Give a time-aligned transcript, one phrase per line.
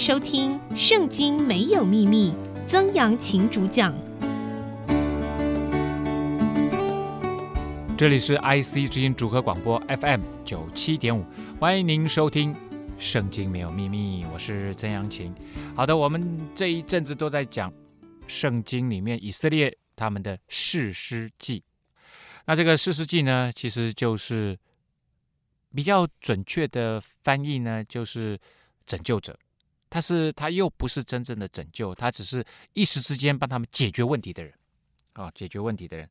[0.00, 2.30] 收听《圣经没有秘密》，
[2.66, 3.94] 曾阳晴主讲。
[7.98, 11.22] 这里是 IC 之音主客广播 FM 九七点五，
[11.60, 12.54] 欢迎您收听
[12.98, 15.34] 《圣经没有秘密》，我是曾阳晴。
[15.76, 17.70] 好的，我们这一阵子都在讲
[18.26, 21.62] 圣经里面以色列他们的士师记。
[22.46, 24.58] 那这个士师记呢，其实就是
[25.74, 28.40] 比较准确的翻译呢，就是
[28.86, 29.38] 拯救者。
[29.90, 32.44] 他是他又不是真正的拯救，他只是
[32.74, 34.54] 一时之间帮他们解决问题的人
[35.14, 36.08] 啊，解决问题的人。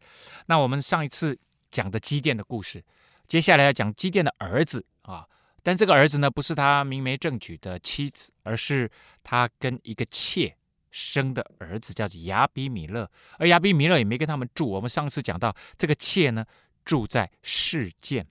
[0.48, 1.40] 那我们上一次
[1.72, 2.84] 讲的基甸的故事，
[3.26, 5.26] 接下来要讲基甸的儿子啊，
[5.64, 8.92] 但这个儿子呢，不是他明媒正娶的妻子，而是
[9.24, 10.54] 他跟一个妾
[10.92, 13.10] 生的儿子，叫做亚比米勒。
[13.38, 14.70] 而亚比米勒也没跟他们住。
[14.70, 16.46] 我们上次讲到这个妾呢，
[16.84, 18.28] 住在示剑。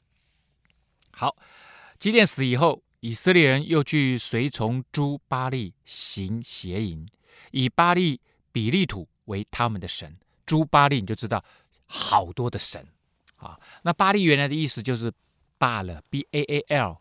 [1.13, 1.35] 好，
[1.99, 2.83] 基甸死以后。
[3.01, 7.07] 以色列人又去随从诸巴利行邪淫，
[7.53, 10.17] 以巴利比利土为他们的神。
[10.45, 11.45] 诸巴利你就知道
[11.87, 12.87] 好多的神
[13.37, 13.59] 啊。
[13.83, 15.13] 那巴利原来的意思就是
[15.59, 16.99] 罢了，B A A L。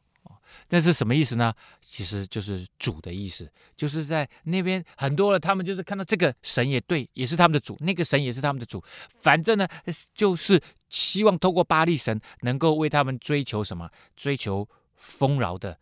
[0.69, 1.53] 那是什么意思呢？
[1.81, 8.81] 其实就是主的意思，就是在那边很多了，他们就是看到这个神也对，也是他们的主；那个神也是他们的主。
[9.19, 9.67] 反正呢，
[10.13, 13.89] 就是希望透过巴利神能够为他们追求什么？
[14.15, 15.77] 追求丰饶的。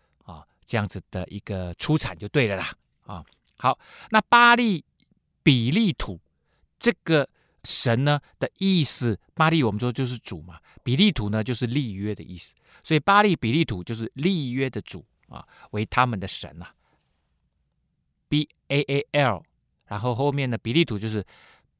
[0.66, 2.74] 这样子的一个出产就对了啦，
[3.06, 3.24] 啊，
[3.58, 3.78] 好，
[4.10, 4.84] 那巴力
[5.44, 6.20] 比利土
[6.80, 7.28] 这个
[7.64, 16.74] 神呢的意思，巴力我们说就是主嘛，比利土呢就是立约的意思，所以巴力比利土就是立约的主啊，为他们的神呐、啊
[18.28, 19.44] ，B A A L，
[19.86, 21.26] 然后后面的比利土就是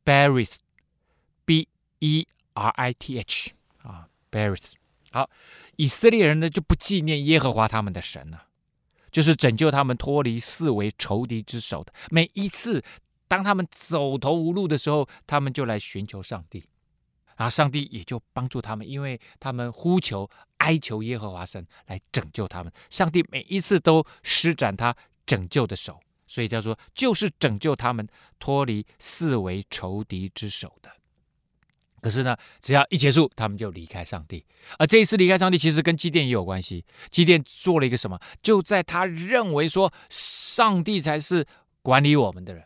[0.04, 1.68] Berith，B
[2.00, 3.52] E R I T H
[3.84, 4.74] 啊，Berith，
[5.12, 5.30] 好，
[5.76, 8.48] 以色列人呢就不纪念耶和华他们的神了、
[9.16, 11.94] 就是拯救他们脱离四围仇敌之手的。
[12.10, 12.84] 每一次
[13.30, 16.62] 当他们走投无路的时候，他们就来寻求上帝，
[17.38, 22.70] 然后上帝也就帮助他们，因为他们呼求哀求耶和华神来拯救他们。
[22.90, 24.94] 上帝每一次都施展他
[25.26, 25.98] 拯救的手，
[26.28, 28.06] 所以叫做就是拯救他们
[28.38, 30.92] 脱离四围仇敌之手的。
[32.06, 34.46] 可是呢，只要一结束，他们就离开上帝。
[34.78, 36.86] 而这一次离开上帝，其实跟基甸也有关系。
[37.10, 38.20] 基甸做了一个什么？
[38.44, 41.44] 就在他认为说上帝才是
[41.82, 42.64] 管理我们的人，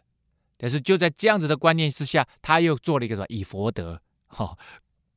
[0.57, 3.25] 但是就在这样子的观念之下，他又做了一个什么？
[3.29, 4.57] 以佛德，哈、哦，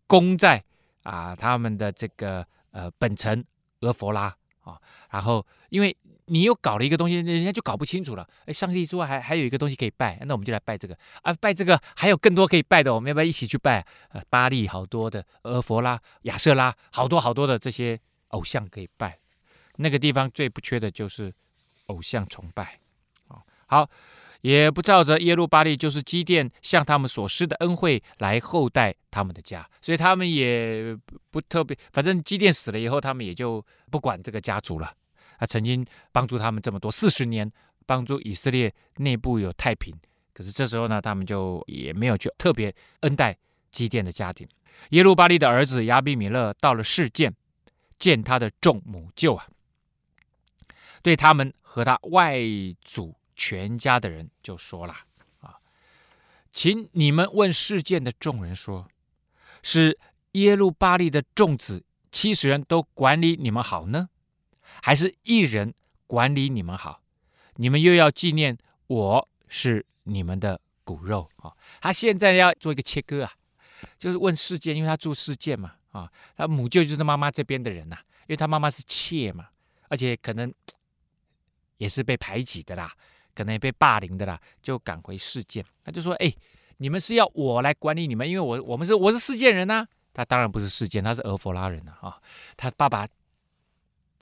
[0.06, 0.62] 攻在
[1.02, 3.44] 啊他们的这个呃本城
[3.80, 5.96] 俄佛拉啊、然后因为。
[6.32, 8.26] 你又搞了一个东西，人家就搞不清楚了。
[8.46, 11.30] 哎，上帝之外还还有一个东西可以拜，那我们就来拜这个啊！
[11.34, 13.84] 拜这个还有更多可以拜的，我们要不要一起去拜？
[14.08, 19.18] 呃，巴利好多的，俄弗拉、亚瑟拉，好多好多的这些偶像可以拜。
[19.76, 21.30] 那个地方最不缺的就是
[21.88, 22.80] 偶像崇拜。
[23.66, 23.86] 好，
[24.40, 30.96] 也不照着耶路巴利，就是基甸向他们所施的恩惠来厚待他们的家，所以他们也
[31.30, 31.76] 不特别。
[31.92, 34.90] 反正基甸死了以后，他们也就不管这个家族了。
[35.42, 37.50] 他曾经帮助他们这么多四十年，
[37.84, 39.92] 帮助以色列内部有太平。
[40.32, 43.36] 可是这时候呢，他们就也没有去特别恩待
[43.72, 44.48] 基甸的家庭。
[44.90, 47.34] 耶路巴利的儿子亚比米勒到了示剑，
[47.98, 49.48] 见他的众母舅啊，
[51.02, 52.38] 对他们和他外
[52.80, 54.94] 祖全家的人就说了
[55.42, 55.58] ：“啊，
[56.52, 58.86] 请你们问示剑的众人说，
[59.64, 59.98] 是
[60.30, 64.08] 耶路巴利的众子七十人都管理你们好呢？”
[64.80, 65.74] 还是一人
[66.06, 67.02] 管理你们好，
[67.56, 68.56] 你们又要纪念
[68.86, 71.52] 我是你们的骨肉啊！
[71.80, 73.32] 他现在要做一个切割啊，
[73.98, 79.48] 就是问示剑，因为他住世界嘛啊，他母舅就是他妈妈这边的人呐，因为他妈妈是妾嘛，
[79.88, 80.52] 而且可能
[81.78, 82.92] 也是被排挤的啦，
[83.34, 85.64] 可能也被霸凌的啦，就赶回世界。
[85.84, 86.34] 他就说：“哎，
[86.78, 92.20] 你们是要我来管理你们，因为我我们是我是世界人呐。”他当然不是世界，他是俄弗拉人呐啊，
[92.56, 93.06] 他爸爸。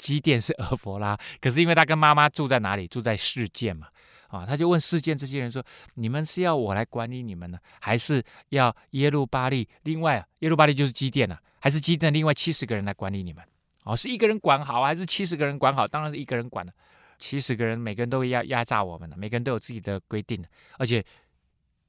[0.00, 2.88] 基甸是俄弗拉， 可是因为他跟妈妈住在哪里？
[2.88, 3.86] 住在示剑嘛，
[4.28, 5.62] 啊，他就问示剑这些人说
[5.94, 9.68] ：“你们是要我来管理你们呢，还是要耶路巴利？
[9.82, 13.44] 另外，耶路巴利就是基甸呐，还是基甸另外七十个人来管理你们？
[13.84, 15.86] 哦，是一个人管好，还是七十个人管好？
[15.86, 16.72] 当然是一个人管了。
[17.18, 20.42] 七十个人，每个人都会压压榨我们的，每个人都有自己的规定。
[20.78, 21.04] 而且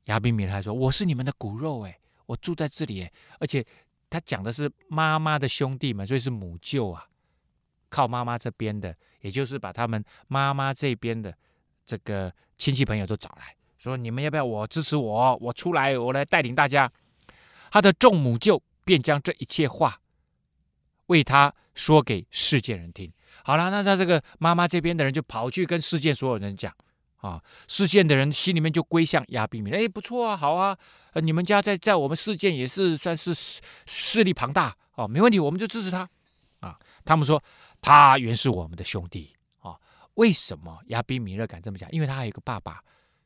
[0.05, 3.65] 亚比米勒说：我是你们的骨肉，哎，我住在这里，哎，而且
[4.09, 7.07] 他讲的是妈妈的兄弟们，所以是母舅啊。”
[7.91, 11.31] 靠妈妈这边的，也就是把他们妈妈这边的
[11.85, 15.37] 这个亲戚朋友都找来说：“你们要不要我支持我？
[15.39, 16.91] 我出来，我来带领大家。”
[17.69, 19.99] 他的众母舅便将这一切话
[21.05, 23.11] 为他说给世界人听。
[23.43, 26.73] 好了，那他这个妈妈这边的人就跑去跟世界所有人讲
[27.17, 30.77] 啊，世界的人心里面就归向亚比米勒，哎，不错啊，好啊，
[31.13, 33.33] 呃，你们家在在我们世界也是算是
[33.85, 36.07] 势力庞大哦，没问题，我们就支持他
[36.59, 36.77] 啊。
[37.05, 37.41] 他们说
[37.81, 39.75] 他原是我们的兄弟啊，
[40.13, 41.91] 为什么亚比米勒敢这么讲？
[41.91, 42.81] 因为他还有个爸爸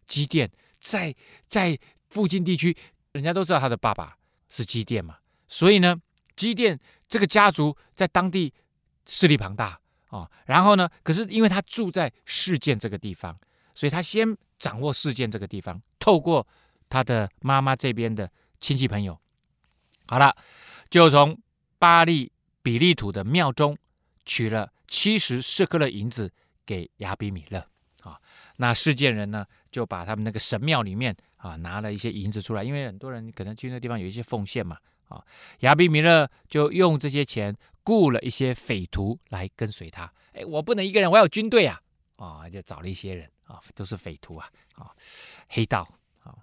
[0.08, 0.50] 基甸，
[0.80, 1.14] 在
[1.48, 1.78] 在
[2.10, 2.76] 附近地区，
[3.12, 4.18] 人家都知道他的爸爸
[4.50, 5.18] 是基甸嘛，
[5.48, 5.96] 所以呢，
[6.36, 8.54] 基甸这个家族在当地
[9.06, 9.80] 势力庞大。
[10.10, 10.88] 哦，然后呢？
[11.04, 13.38] 可是因为他住在示剑这个地方，
[13.74, 16.48] 所以他先掌握示剑这个地方，透过
[16.88, 18.32] 他的妈妈这边的
[18.62, 19.20] 亲戚朋友，
[20.06, 20.34] 好了，
[20.90, 21.38] 就从
[21.80, 22.32] 巴利
[22.62, 23.78] 比利土的庙中
[24.26, 26.32] 取了七十舍客勒银子
[26.66, 27.66] 给亚比米勒。
[28.04, 28.20] 啊，
[28.58, 34.78] 那事件人呢，就把他们那个神庙里面啊拿了一些银子出来，因为很多人可能去那地方有一些奉献嘛。
[35.08, 35.24] 啊，
[35.60, 37.56] 亚比米勒就用这些钱。
[37.88, 41.80] 雇了一些匪徒来跟随他，哎，我不能一个人，我要有军队啊！
[42.18, 44.90] 啊、就找了一些人啊、都是匪徒啊，啊、
[45.50, 45.88] 黑道
[46.24, 46.34] 啊、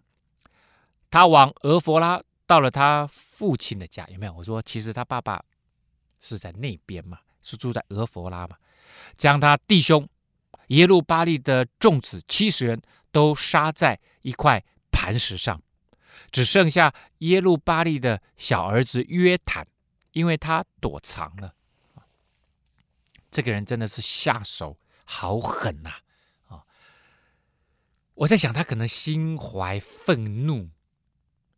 [1.10, 4.32] 他往俄弗拉到了他父亲的家，有没有？
[4.32, 5.44] 我说，其实他爸爸
[6.20, 8.56] 是在那边嘛，是住在俄佛拉嘛，
[9.18, 10.08] 将他弟兄
[10.68, 12.80] 耶路巴利的众子七十人
[13.10, 15.60] 都杀在一块磐石上，
[16.30, 19.66] 只剩下耶路巴利的小儿子约坦。
[20.12, 21.54] 因为他躲藏了，
[23.30, 25.90] 这个人真的是下手好狠呐！
[26.48, 26.62] 啊，
[28.12, 30.68] 我在想，他可能心怀愤怒、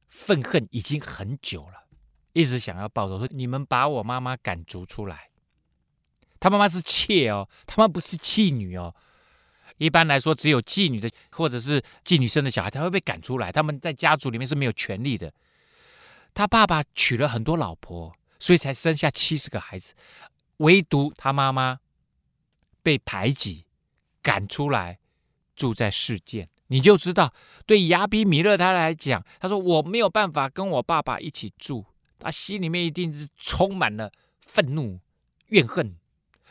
[0.06, 1.88] 愤恨已经很久了，
[2.32, 3.19] 一直想要报仇。
[3.19, 5.30] 说你们把我妈妈赶逐出来，
[6.44, 8.94] 他妈妈是妾哦，他妈不是妓女哦。
[9.79, 15.32] 一般来说，只有妓女的或者是妓女生的小孩才会被赶出来，他们在家族里面是没有权利的。
[16.35, 18.14] 他爸爸娶了很多老婆。
[18.41, 19.94] 所以才生下七十个孩子，
[20.58, 21.79] 唯独他妈妈
[22.82, 23.64] 被排挤、
[24.20, 24.99] 赶出来，
[25.56, 26.50] 住在示剑。
[26.67, 27.32] 你就知道，
[27.64, 31.87] 对亚比米勒他来讲，他说我没有办法跟我爸爸一起住，
[32.19, 34.12] 他心里面一定是充满了
[34.47, 35.00] 愤怒、
[35.47, 35.97] 怨恨。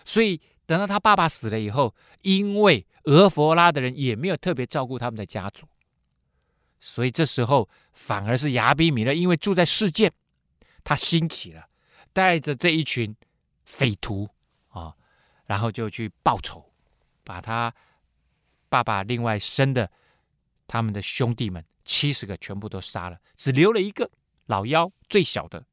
[0.05, 5.67] 所以等到他爸爸死了以后，因为俄佛拉的人也没有特别照顾他们的家族，
[6.79, 10.11] 所以这时候反而是亚比米勒，因为住在世界，
[10.83, 11.67] 他兴起了。
[12.13, 13.15] 带着这一群
[13.65, 14.29] 匪徒
[14.67, 14.93] 啊，
[15.47, 16.63] 然后就去报仇，
[17.23, 17.73] 把他
[18.69, 19.91] 爸爸另外生的
[20.67, 24.11] 他们的兄弟们七十个全部都杀了，只留了一个
[24.45, 25.65] 老幺最小的。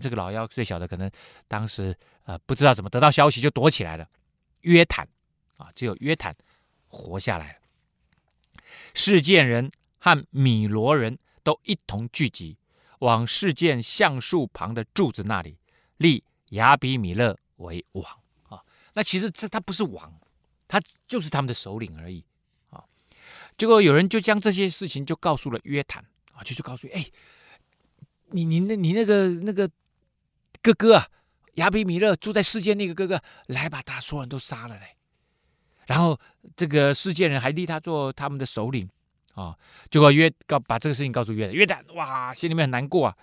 [0.00, 1.10] 这个老幺最小的可能
[1.48, 4.08] 当时呃不知道怎么得到消息就躲起来了。
[4.62, 5.06] 约坦
[5.56, 6.36] 啊，只有约坦
[6.88, 7.58] 活下来了。
[8.94, 12.56] 事件人和米罗人都一同聚集。
[13.00, 15.58] 往事件橡树旁的柱子那里
[15.98, 18.02] 立亚比米勒为王
[18.48, 18.62] 啊！
[18.94, 20.18] 那其实这他不是王，
[20.66, 22.24] 他就是他们的首领而已
[22.70, 22.82] 啊！
[23.58, 26.02] 结果有人就将这些事情就告诉了约坦
[26.32, 27.06] 啊，就是告诉哎，
[28.30, 29.70] 你你那你那个那个
[30.66, 31.06] 哥哥啊，
[31.54, 34.96] 亚比米勒住在世界那个哥哥，来把他所有人都杀了嘞！
[35.86, 36.18] 然后
[36.56, 38.88] 这个世界人还立他做他们的首领。
[39.34, 39.56] 啊，
[39.90, 43.16] 结果约告把这个事情告诉约旦，约旦哇，心里面很难过啊，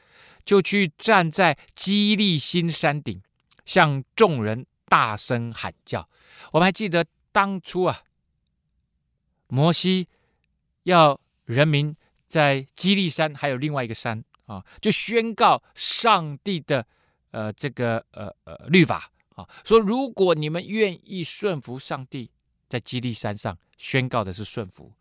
[0.45, 3.22] 就去站在基利心山顶，
[3.66, 6.07] 向众人大声喊叫。
[6.54, 8.04] 我们还记得当初啊，
[9.47, 10.07] 摩西
[10.83, 11.94] 要人民
[12.30, 16.85] 在基利山，还有另外一个山啊，就宣告上帝的
[17.33, 22.31] 呃这个呃呃律法啊，说如果你们愿意顺服上帝，
[22.69, 24.94] 在基利山上宣告的是顺服。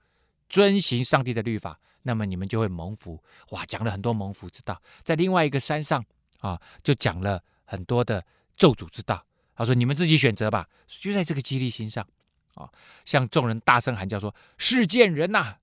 [0.48, 3.18] 遵行上帝的律法，那么你们就会蒙福。
[3.52, 4.78] 哇，讲了很多蒙福之道。
[5.02, 6.04] 在另外一个山上
[6.40, 8.22] 啊，就讲了很多的
[8.54, 9.24] 咒诅之道。
[9.54, 12.06] 他说：“你们自己选择吧。”就在这个基利心上
[12.54, 12.68] 啊，
[13.06, 15.56] 向众人大声喊叫说：“示剑人呐，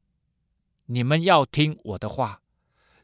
[0.88, 2.42] 你们要听我的话，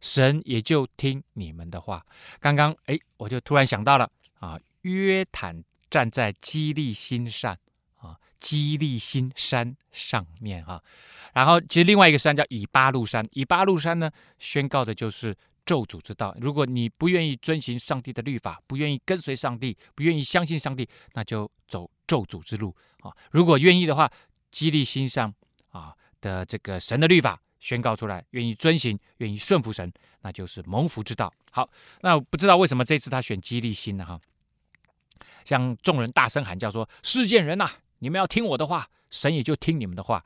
[0.02, 2.06] 神也就听你们的话。”
[2.40, 4.10] 刚刚哎，我就突然想到了
[4.40, 7.58] 啊，约坦站在基利心上
[7.98, 10.82] 啊，基利心山上面啊。
[11.34, 13.28] 然后，其实另外一个山叫以巴路山。
[13.32, 14.10] 以巴路山呢，
[14.40, 15.36] 宣告的就是
[15.66, 16.36] 咒诅之道。
[16.40, 23.12] 如果你不愿意遵循上帝的律法，不愿意跟随上帝，不愿意相信上帝，那就走咒诅之路啊。
[23.32, 24.10] 如果愿意的话，
[24.52, 25.34] 基利心上
[25.72, 29.92] 啊的这个神的律法宣告出来，愿意遵行，愿意顺服神，
[30.22, 31.34] 那就是蒙福之道。
[31.50, 31.68] 好，
[32.02, 34.06] 那不知道为什么这次他选基利心呢？
[34.06, 34.22] 哈，
[35.44, 40.24] 向众人大声喊叫说：“示剑人呐，你们要听我的话，神也就听你们的话。”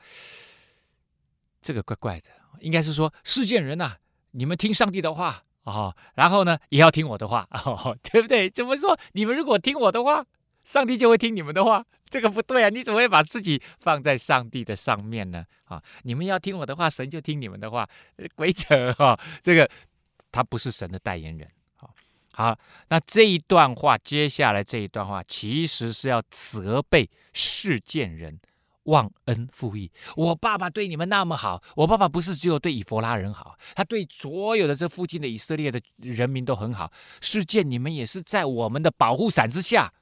[1.62, 2.26] 这个怪怪的，
[2.60, 3.96] 应该是说示剑人呐、
[4.32, 8.50] 你们听上帝的话哦，然后呢也要听我的话哦，对不对？
[8.50, 8.98] 怎么说？
[9.12, 10.26] 你们如果听我的话，
[10.62, 12.68] 上帝就会听你们的话，这个不对啊！
[12.68, 15.44] 你怎么会把自己放在上帝的上面呢？
[15.64, 17.88] 啊，你们要听我的话，神就听你们的话，
[18.34, 19.18] 鬼扯哈！
[19.42, 19.70] 这个
[20.32, 21.48] 他不是神的代言人。
[22.32, 28.40] 好，那这一段话，接下来这一段话，其实是要责备示剑人
[28.84, 29.90] 忘恩负义。
[30.16, 36.90] 我爸爸对你们那么好，我爸爸不是只有对以弗拉人好，他对所有的这附近的以色列的人民都很好。
[37.20, 39.92] 示剑，你们也是在我们的保护伞之下。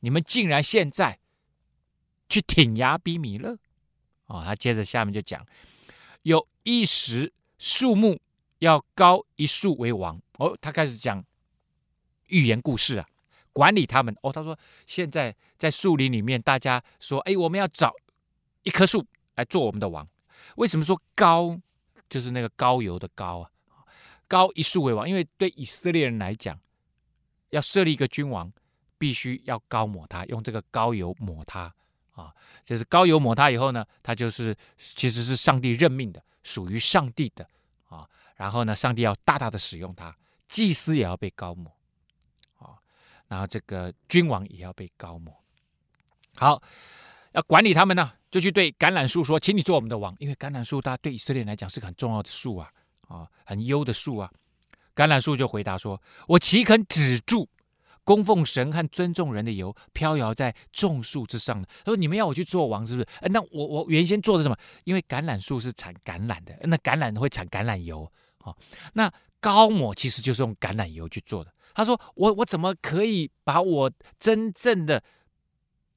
[0.00, 1.18] 你们竟然现在
[2.28, 3.58] 去挺牙比米勒
[4.26, 5.46] 哦，他接着下面就讲，
[6.22, 8.20] 有一时树木
[8.58, 11.24] 要高一树为王哦，他开始讲
[12.26, 13.08] 寓言故事啊，
[13.52, 14.32] 管理他们哦。
[14.32, 17.94] 他说现在在树林里面，大家说，哎，我们要找
[18.62, 19.04] 一棵树
[19.36, 20.06] 来做我们的王。
[20.56, 21.58] 为什么说高
[22.08, 23.50] 就是那个高油的高啊？
[24.28, 26.60] 高一树为王，因为对以色列人来讲，
[27.50, 28.52] 要设立一个君王。
[28.98, 31.72] 必须要高抹它，用这个膏油抹它
[32.14, 37.48] 啊，就是膏油抹它以后呢，它就是其实是上帝任命的，属于上帝的
[37.88, 38.06] 啊。
[38.36, 40.14] 然后呢，上帝要大大的使用它，
[40.48, 41.72] 祭司也要被高抹
[42.58, 42.76] 啊，
[43.28, 45.34] 然后这个君王也要被高抹。
[46.34, 46.62] 好，
[47.32, 52.70] 要管理他们呢，就去对橄榄树说：“请你做我们的王。”因为橄榄树它对以色列人来讲是个很重要的树啊，
[53.08, 54.30] 啊，很优的树啊。
[54.94, 57.48] 橄榄树就回答说：“我岂肯止住？”
[58.08, 61.68] 供奉神和尊重人的油飘摇在众树之上的。
[61.84, 63.06] 他说：“你们要我去做王，是不是？
[63.28, 64.56] 那我我原先做的什么？
[64.84, 68.54] 因为橄榄树是产橄榄的，那橄榄会产橄榄油啊。
[68.94, 71.52] 那膏抹其实就是用橄榄油去做的。
[71.74, 75.04] 他说：我我怎么可以把我真正的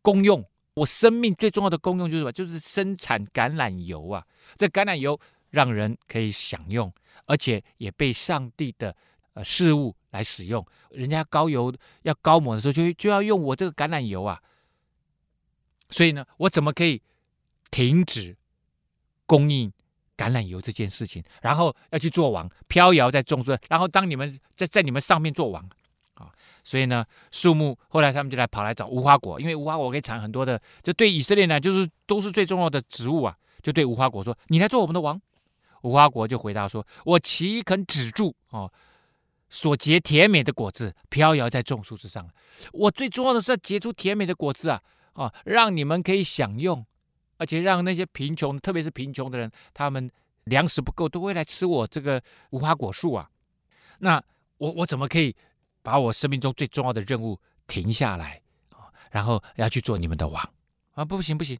[0.01, 2.31] 功用，我生命最重要的功用就是什么？
[2.33, 4.21] 就是生产橄榄油啊！
[4.57, 5.17] 这橄榄油
[5.51, 6.93] 让人可以享用，
[7.25, 8.93] 而且也被上帝的。”
[9.33, 14.41] 呃，事物来使用，人家高油要高抹的时候，就就要用我这个橄榄油啊。
[15.89, 17.01] 所以呢，我怎么可以
[17.69, 18.37] 停止
[19.25, 19.71] 供应
[20.15, 21.23] 橄榄油这件事情？
[21.41, 25.67] 然后要去做王，飘摇在众树，然后当你们在在你们上面做王
[26.13, 26.31] 啊。
[26.63, 33.35] 所以呢，树木后来他们就来跑来找无花果，因为无花果可以产很多的，这对以色列呢，就是都是最重要的植物啊。
[33.61, 35.21] 就对无花果说：“你来做我们的王。”
[35.83, 38.71] 无花果就回答说：“我岂肯止住哦？”
[39.51, 42.27] 所结甜美的果子飘摇在众树之上。
[42.71, 44.81] 我最重要的是要结出甜美的果子啊！
[45.13, 46.83] 啊，让你们可以享用，
[47.37, 50.09] 而且让那些贫穷，特别是贫穷的人，他们
[50.45, 53.29] 粮食不够，都会来吃我这个无花果树啊。
[53.99, 54.23] 那
[54.57, 55.35] 我我怎么可以
[55.83, 58.87] 把我生命中最重要的任务停下来啊？
[59.11, 60.49] 然后要去做你们的王
[60.93, 61.03] 啊？
[61.03, 61.59] 不行不行！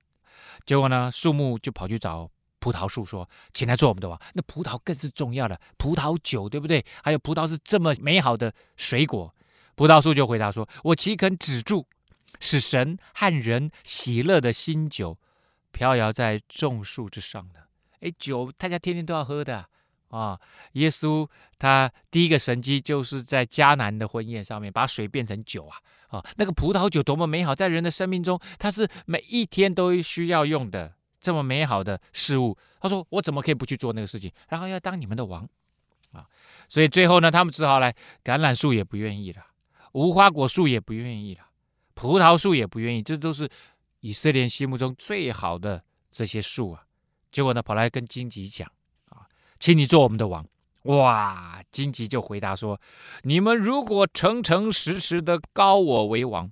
[0.65, 2.31] 结果呢，树木就跑去找。
[2.61, 6.85] 葡萄树说：“请来做我们的王。”那葡萄更是重要的，葡萄酒对不对？
[7.03, 9.35] 还有葡萄是这么美好的水果。
[9.75, 11.87] 葡萄树就回答说：“我岂肯止住，
[12.39, 15.17] 使神和人喜乐的新酒
[15.71, 17.59] 飘摇在众树之上呢？”
[18.01, 19.65] 哎，酒大家天天都要喝的
[20.09, 20.39] 啊！
[20.73, 21.27] 耶稣
[21.57, 25.77] 他第一个神迹就是在迦南的婚宴上面把水变成酒啊！
[26.09, 30.93] 啊、哦，那个葡萄酒多么美好，在人的生命中，它是每一天都需要用的。
[31.21, 34.31] 这么美好的事物，他说：“我怎么可以不去做那个事情？
[34.49, 35.47] 然后要当你们的王
[36.11, 36.27] 啊！”
[36.67, 39.45] 所以最后呢，他们只好来，橄榄树也不愿意了，
[39.93, 41.45] 无花果树也不愿意了，
[41.93, 43.47] 葡萄树也不愿意，这都是
[43.99, 46.83] 以色列心目中最好的这些树啊。
[47.31, 48.69] 结果呢，跑来跟荆棘讲
[49.09, 49.27] 啊
[49.59, 50.45] ：“请你做我们的王。”
[50.85, 51.63] 哇！
[51.71, 52.81] 荆棘就回答说
[53.21, 56.51] ：“你们如果诚诚实实的高我为王，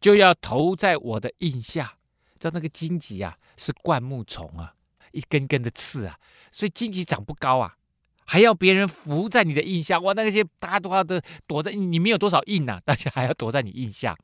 [0.00, 1.94] 就要投在我的印下。”
[2.38, 4.74] 在那个荆棘啊，是灌木丛啊，
[5.12, 6.18] 一根根的刺啊，
[6.50, 7.76] 所以荆棘长不高啊，
[8.24, 10.00] 还要别人伏在你的印下。
[10.00, 14.16] 哇，那些大家都要的躲在你，没有多少印呐、啊，大家还要躲在你印下，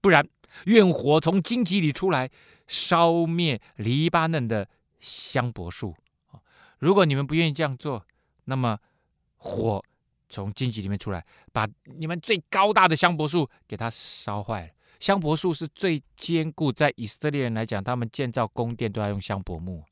[0.00, 0.24] 不然
[0.66, 2.30] 愿火从荆棘里出来，
[2.68, 4.68] 烧灭黎巴嫩的
[5.00, 5.96] 香柏树。
[6.78, 8.06] 如果你们不愿意这样做，
[8.44, 8.78] 那么
[9.36, 9.82] 火
[10.28, 14.72] 从荆棘里面出来，把你们最高大的香柏树给它烧坏了。
[15.04, 19.84] 香柏树是最坚固，在以色列人来讲，他们建造宫殿都要用香柏木。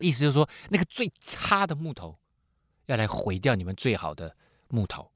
[0.00, 2.18] 意思就是说，那个最差的木头
[2.86, 4.36] 要来毁掉你们最好的
[4.66, 5.08] 木头。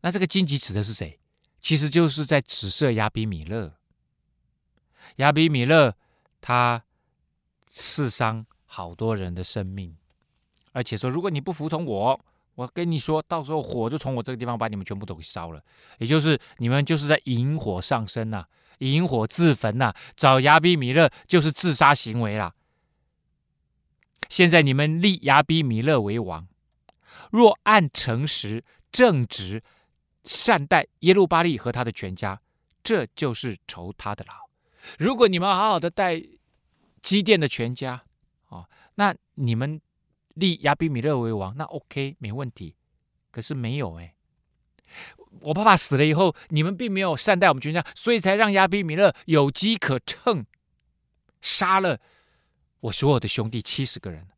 [0.00, 1.20] 那这个荆棘指的是谁？
[1.60, 3.74] 其实就是在指涉亚比米勒。
[5.16, 5.94] 亚比米勒
[6.40, 6.82] 他
[7.68, 9.94] 刺伤好多人的生命，
[10.72, 12.18] 而且说，如果你不服从我。
[12.54, 15.62] 我跟你说，到时候火就从我这个地方把你们全部都给烧了，
[15.98, 18.46] 也就是你们就是在引火上身呐、
[18.78, 22.54] 引火自焚呐、找牙比米勒就是自杀行为啦。
[24.28, 26.46] 现在你们立牙比米勒为王，
[27.30, 29.62] 若按诚实正直
[30.24, 32.40] 善待耶路巴利和他的全家，
[32.82, 34.34] 这就是酬他的劳。
[34.98, 36.22] 如果你们好好的待
[37.02, 38.02] 基甸的全家，
[38.48, 39.80] 哦，那你们
[40.34, 42.76] 立亚比米勒为王，那 OK 没问题。
[43.30, 44.14] 可是没有哎，
[45.40, 50.46] 我爸爸死了以后，你们并没有善待我们全家，所以才让亚比米勒有机可乘，
[51.40, 52.00] 杀了
[52.78, 54.28] 我所有的兄弟七十个人。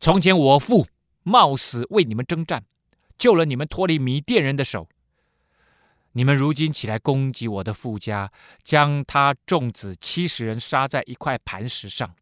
[0.00, 0.86] 从前我父
[1.22, 2.64] 冒死为你们征战，
[3.16, 4.88] 救了你们脱离米甸人的手。
[6.12, 8.30] 你们如今起来攻击我的父家，
[8.62, 12.14] 将他众子七十人杀在一块磐石上，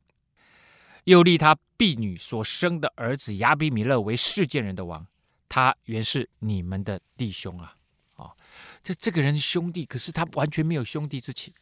[1.05, 5.07] 又立他婢女所生的儿子亚比米勒为世界人的王。
[5.49, 7.77] 他原是你们的弟兄啊！
[8.17, 8.31] 啊、
[8.83, 11.53] 这这个人兄弟，可是他完全没有兄弟之情。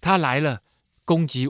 [0.00, 0.60] 他来了
[1.04, 1.48] 攻击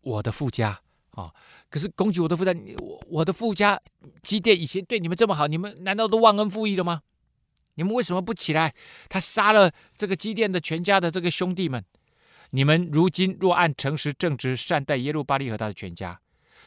[0.00, 0.80] 我的父家
[1.12, 1.32] 啊、
[1.68, 3.78] 可是攻击我的父家，我我的父家
[4.22, 7.02] 基甸以前对你们这么好，你们难道都忘恩负义了吗？
[7.74, 8.74] 你们为什么不起来？
[9.08, 11.84] 他杀了这个基甸的全家的这个兄弟们。
[12.54, 16.20] 你们如今若按诚实正直善待耶路巴利和他的全家，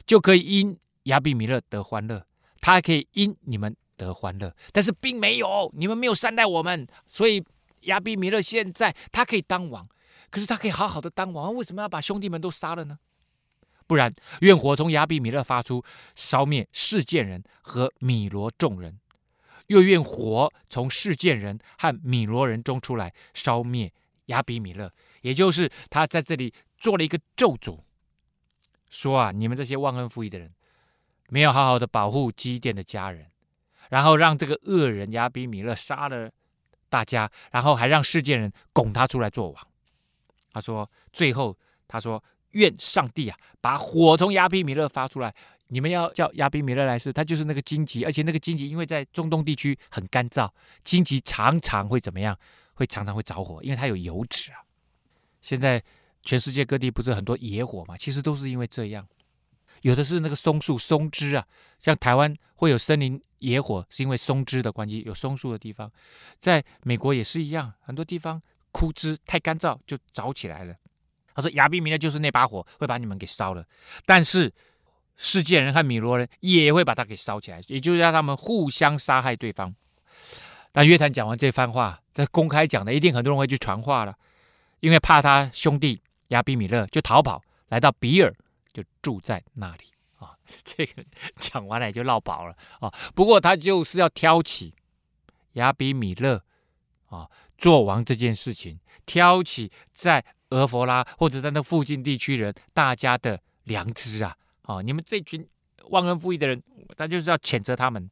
[0.07, 2.25] 就可以因亚比米勒得欢乐，
[2.59, 4.51] 他还可以因你们得欢乐。
[4.71, 7.43] 但是并没有，你们没有善待我们，所以
[7.81, 9.87] 亚比米勒现在他可以当王，
[10.31, 12.97] 可是他可以好好的当王，为什么要把兄弟们都杀了呢？
[13.85, 14.11] 不然，
[14.41, 15.83] 愿火从亚比米勒发出，
[16.15, 18.99] 烧灭示剑人和米罗众人。
[19.67, 23.93] 又愿火从示剑人和米罗人中出来，烧灭
[24.25, 24.91] 亚比米勒。
[25.25, 27.79] 也就是他在这里做了一个咒诅，
[28.91, 30.53] 说啊，你们这些忘恩负义的人，
[31.29, 33.25] 没有好好的保护基甸的家人，
[33.89, 36.31] 然后让这个恶人亚比米勒杀了
[36.89, 39.67] 大家，然后还让世界人拱他出来做王。
[40.53, 45.33] 他说，最后他说，愿上帝啊，把火从亚比米勒发出来。
[45.69, 50.47] 你们要叫亚比米勒来试，他就是那个荆棘，而且那个荆棘因为在中东地区很干燥，
[50.83, 52.37] 荆棘常常会怎么样？
[52.75, 54.61] 会常常会着火，因为它有油脂啊。
[55.45, 55.81] 现在
[56.23, 57.95] 全世界各地不是很多野火嘛？
[57.95, 59.07] 其实都是因为这样。
[59.81, 61.45] 有的是那个松树松枝啊，
[61.79, 65.91] 像台湾会有森林野火，是因为松枝的关系，有松树的地方，
[66.41, 68.41] 在美国也是一样，很多地方
[68.71, 70.73] 枯枝太干燥就着起来了。
[71.35, 73.65] 他说亚比米勒就是那把火，会把你们给烧了，
[74.05, 74.51] 但是。
[75.17, 79.73] 世界人和米罗人也会把他给烧起来，也就是让他们互相杀害对方。
[80.73, 84.13] 那约坦讲完这番话，在公开讲的，一定很多人会去传话了，
[84.85, 88.31] 因为怕他兄弟亚比米勒就逃跑，来到比尔
[88.71, 89.85] 就住在那里
[90.19, 90.37] 啊。
[90.63, 91.03] 这个
[91.37, 92.93] 讲完了也就落跑了啊。
[93.15, 94.75] 不过他就是要挑起
[95.53, 96.39] 亚比米勒
[97.07, 104.37] 啊做王这件事情，挑起在俄弗拉或者在那附近地区人大家的良知啊。
[104.61, 105.47] 啊、你们这群
[105.89, 106.61] 忘恩负义的人，
[106.95, 108.07] 他就是要谴责他们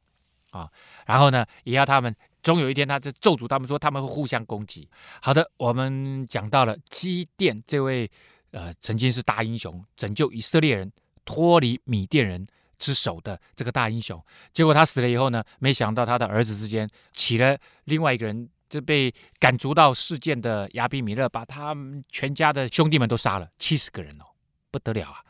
[0.50, 0.68] 啊、
[1.06, 2.12] 然后呢，也要他们
[2.44, 4.88] 终有一天，他就咒诅他们说他们会互相攻击。
[5.20, 8.08] 好的，我们讲到了基甸这位
[8.52, 10.92] 呃曾经是大英雄，拯救以色列人
[11.24, 12.46] 脱离米甸人
[12.78, 14.22] 之手的这个大英雄。
[14.52, 24.24] 结果他死了以后呢，没想到他的儿子之间起了另外一个人，就被赶逐到示剑的亚比米勒，把他们全家的兄弟们都杀了七十个人哦，
[24.70, 25.24] 不得了啊！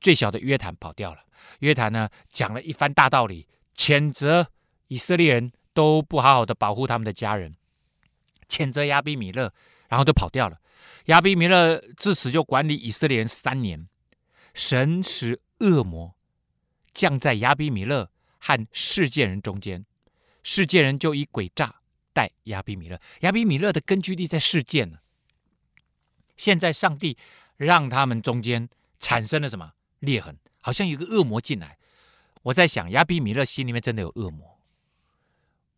[0.00, 1.20] 最小的约坦跑掉了。
[1.60, 4.46] 约坦呢，讲了一番大道理，谴责
[4.88, 7.54] 以色列人都不好好的保护他们的家人，
[8.48, 9.52] 谴责亚比米勒，
[9.88, 10.60] 然后就跑掉了。
[11.06, 13.88] 亚比米勒自此就管理以色列人三年。
[14.54, 16.14] 神使恶魔
[16.92, 19.86] 降在亚比米勒和世界人中间，
[20.42, 21.76] 世界人就以诡诈
[22.12, 23.00] 待亚比米勒。
[23.20, 24.98] 亚比米勒的根据地在世界呢。
[26.36, 27.16] 现在上帝
[27.56, 28.68] 让他们中间
[29.00, 29.72] 产生了什么？
[30.00, 31.78] 裂痕，好像有个恶魔进来。
[32.42, 34.51] 我在想，亚比米勒心里面真的有恶魔。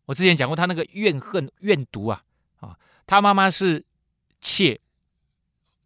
[0.05, 2.23] 我之前讲过，他那个怨恨、怨毒啊，
[2.57, 3.83] 啊，他妈妈是
[4.39, 4.79] 妾。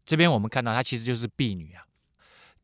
[0.05, 1.85] 这边我们看到，他其实就是婢女啊。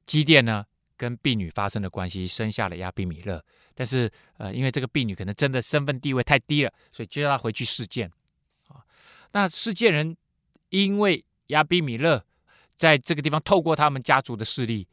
[0.05, 0.65] 基甸呢，
[0.97, 3.43] 跟婢女发生了关系，生下了亚比米勒。
[3.73, 8.11] 但是，呃，因为这个婢女可能真的身份地位太低了，所以就让他回去试剑。
[8.67, 8.83] 啊，
[9.31, 10.15] 那示剑人
[10.69, 12.23] 因为亚比米勒
[12.75, 14.87] 在这个地方透过他们家族的势力。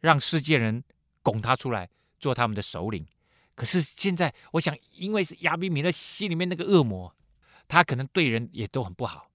[0.00, 0.84] 让示剑人
[1.22, 1.88] 拱他出来
[2.20, 3.04] 做他们的首领，
[3.56, 7.12] 可是现在我想，因为是亚比米勒心里面那个恶魔，
[7.66, 9.28] 他可能对人也都很不好，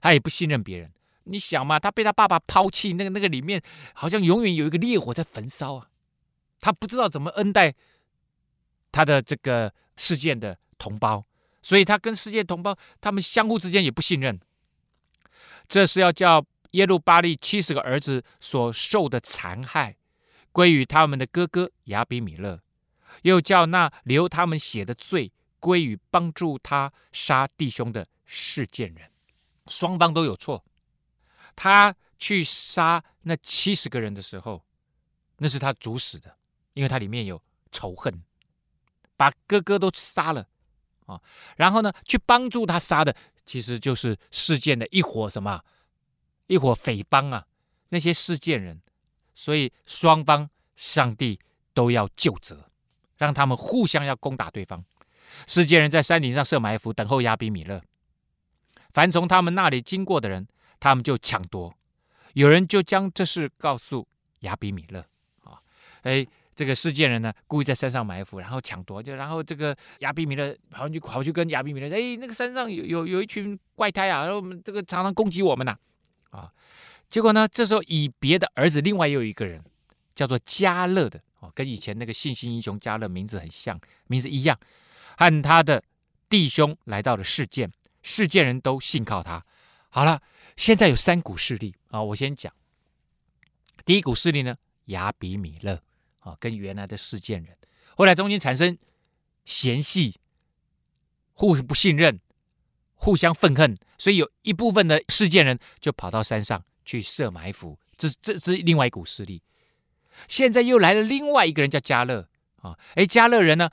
[0.00, 0.90] 他也不信任别人。
[1.24, 5.90] 你想嘛，他被他爸爸抛弃，那个那个里面好像永远有一个烈火在焚烧啊，
[6.60, 7.74] 他不知道怎么恩待
[8.90, 11.26] 他的这个世界的同胞，
[11.60, 14.40] 所以他跟世界同胞他们相互之间也不信任。
[15.68, 16.46] 这是要叫。
[16.72, 19.96] 耶路巴力七十个儿子所受的残害，
[20.52, 22.58] 归于他们的哥哥亚比米勒；
[23.22, 29.10] 又叫那流他们血的罪归于帮助他杀弟兄的事件人。
[29.66, 30.64] 双方都有错。
[31.54, 34.64] 他去杀那七十个人的时候，
[35.38, 36.36] 那是他主使的，
[36.74, 38.22] 因为他里面有仇恨，
[39.16, 40.46] 把哥哥都杀了
[41.06, 41.20] 啊。
[41.56, 45.62] 然后呢，去帮助他杀的，其实就是事件的一伙什么，
[46.46, 47.46] 一伙匪帮啊，
[47.88, 48.80] 那些事件人。
[49.34, 51.38] 所以双方上帝
[51.74, 52.70] 都要究责，
[53.16, 54.84] 让他们互相要攻打对方。
[55.46, 57.82] 世界人在山顶上设埋伏，等候亚比米勒。
[58.90, 60.46] 凡从他们那里经过的人，
[60.80, 61.74] 他们就抢夺。
[62.34, 64.06] 有人就将这事告诉
[64.40, 65.04] 亚比米勒
[65.42, 65.60] 啊，
[66.02, 69.02] 哎，这个世界人呢，故意在山上埋伏，然后抢夺。
[69.02, 75.76] 就然后这个亚比米勒跑去跑去跟亚比米勒：“哎，那个山上有有有一群怪胎啊，然后我们这个常常攻击我们呐，
[76.30, 76.50] 啊。”
[77.08, 79.62] 结果呢，这时候以别的儿子，另外又有一个人
[80.14, 84.58] 叫做加勒的哦，跟以前那个信心英雄加勒名字很像，名字一样，
[85.16, 85.82] 和他的
[86.28, 87.70] 弟兄来到了世界，
[88.02, 89.44] 世界人都信靠他。
[89.88, 90.22] 好了，
[90.56, 92.52] 现在有三股势力啊，我先讲
[93.84, 95.82] 第一股势力呢，亚比米勒
[96.20, 97.56] 啊，跟原来的示剑人，
[97.96, 98.76] 后来中间产生
[99.44, 100.16] 嫌隙，
[101.34, 102.20] 互不信任，
[102.94, 106.64] 互相愤恨，所以有一部分的示剑人就跑到山上。
[106.86, 109.42] 去设埋伏，这这是另外一股势力。
[110.28, 112.28] 现在又来了另外一个人，叫加勒
[112.62, 112.78] 啊。
[112.94, 113.70] 哎，加勒人呢，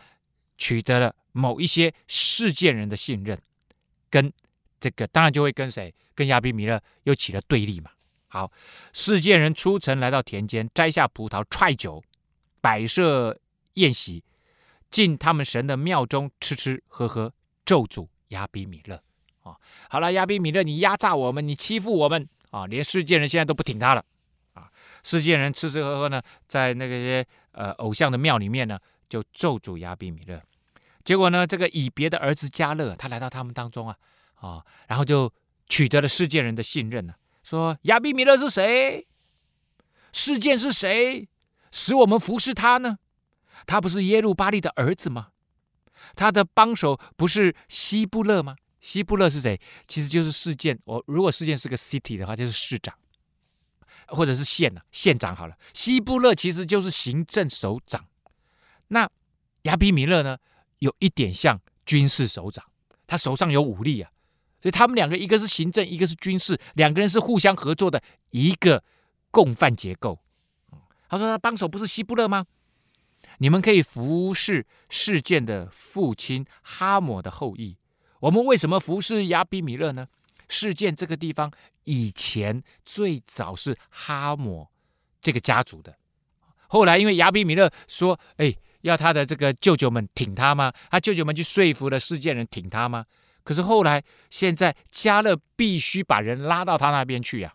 [0.57, 3.39] 取得了某一些示剑人的信任，
[4.09, 4.31] 跟
[4.79, 7.91] 这个当然就会跟谁，跟亚比米勒又起了对立嘛。
[8.27, 8.51] 好，
[8.93, 12.03] 世界人出城来到田间，摘下葡萄，踹酒，
[12.61, 13.39] 摆设
[13.73, 14.23] 宴席，
[14.89, 17.33] 进他们神的庙中吃吃喝喝，
[17.65, 19.01] 咒诅亚比米勒
[19.43, 19.55] 啊。
[19.89, 22.27] 好了，亚比米勒，你压榨我们，你欺负我们。
[22.49, 24.05] 啊，连世界人现在都不挺他了，
[24.53, 24.69] 啊，
[25.03, 30.41] 示剑人吃吃喝喝呢，在那个些呃偶像的庙里面呢，就咒诅亚比米勒。
[31.03, 33.97] 结果呢，这个以别的儿子加勒，他来到他们当中啊，
[34.35, 35.31] 啊，然后就
[35.67, 37.13] 取得了世界人的信任呢，
[37.43, 39.07] 说亚比米勒是谁？
[40.11, 41.27] 示剑是谁？
[41.71, 42.99] 使我们服侍他呢？
[43.65, 45.29] 他不是耶路巴利的儿子吗？
[46.15, 48.55] 他的帮手不是希布勒吗？
[48.79, 49.59] 希布勒是谁？
[49.87, 50.77] 其实就是示剑。
[50.85, 52.93] 我如果示剑是个 city 的话，就是市长，
[54.07, 54.85] 或者是县呢、啊？
[54.91, 55.55] 县长好了。
[55.73, 58.05] 希布勒其实就是行政首长。
[58.89, 59.09] 那
[59.63, 60.37] 亚比米勒呢？
[60.79, 62.65] 有一点像军事首长，
[63.07, 64.11] 他手上有武力啊。
[64.61, 68.83] 所以他们两个，一个是行政，一个是军事，两个人是互相合作的一个
[69.31, 70.19] 共犯结构。
[71.09, 72.45] 他说他帮手不是希布勒吗？
[73.37, 77.77] 你们可以服侍事件的父亲哈姆的后裔。
[78.19, 80.07] 我们为什么服侍亚比米勒呢？
[80.49, 81.51] 事件这个地方
[81.83, 84.67] 以前最早是哈姆
[85.21, 85.95] 这个家族的，
[86.67, 93.05] 后来因为亚比米勒说：“哎，要他的这个舅舅们挺他吗？”他舅舅们去说服了世界人挺他吗？
[93.43, 97.53] 可是后来现在加勒必须把人拉到他那边去呀，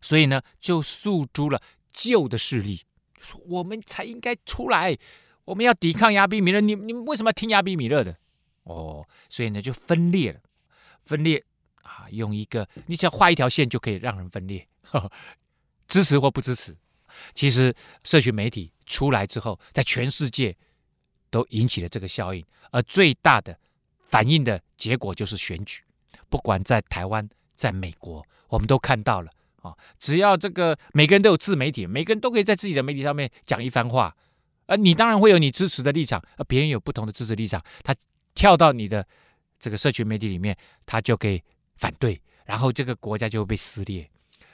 [0.00, 2.82] 所以呢，就诉诸了旧的势力，
[3.20, 4.98] 说我们才应该出来，
[5.44, 6.60] 我们要抵抗亚比米勒。
[6.60, 8.16] 你你们为什么要听亚比米勒的？
[8.64, 10.40] 哦，所以呢就分裂了，
[11.04, 11.44] 分裂
[11.86, 15.10] 啊，用一个你只要画一条线就可以让人分裂，呵呵，
[15.88, 16.76] 支持或不支持。
[17.34, 20.54] 其实社群媒体出来之后，在全世界
[21.30, 23.58] 都引起了这个效应，而最大的
[24.08, 25.82] 反应的结果就是选举。
[26.28, 29.30] 不管在台湾，在美国，我们都看到了
[29.62, 34.14] 啊，只要这个每个人都有自媒体，每个人都可以在自己的媒体上面讲一番话，
[34.66, 37.94] 呃你当然会有你支持的立场，而别人有不同的支持立场，他。
[38.36, 39.08] 跳到你的
[39.58, 41.42] 这个社群媒体里面，他就可以
[41.76, 44.08] 反对，然后这个国家就会被撕裂，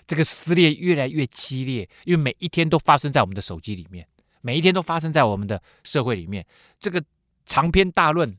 [0.06, 4.06] 这个撕裂越来越激烈，因为每一天都发生在我们的手机里面，
[4.40, 6.44] 每一天都发生在我们的社会里面。
[6.78, 7.02] 这个
[7.46, 8.36] 长篇大论，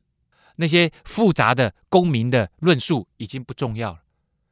[0.57, 4.03] 那些复杂的公民的论述已经不重要了，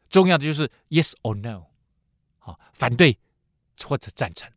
[0.09, 1.63] 重要的就是 yes or no，
[2.39, 3.17] 好，反对
[3.83, 4.49] 或者赞成。